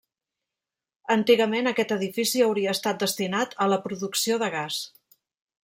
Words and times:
Antigament 1.15 1.69
aquest 1.71 1.93
edifici 1.97 2.43
hauria 2.47 2.73
estat 2.79 3.05
destinat 3.05 3.55
a 3.67 3.69
la 3.75 3.79
producció 3.87 4.41
de 4.45 4.51
gas. 4.59 4.81